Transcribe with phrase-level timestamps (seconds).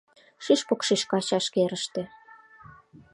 [0.43, 2.03] Шӱшпык шӱшка чашкерыште.